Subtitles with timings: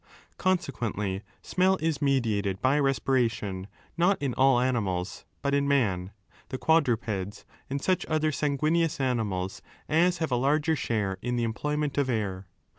[0.39, 3.67] Consequently, smell is mediated by respiration,
[3.97, 6.09] not in all animals, but in man,
[6.49, 11.43] the quad rupeds and such other sanguineous animals as have a larger share in the
[11.43, 12.47] employment of air.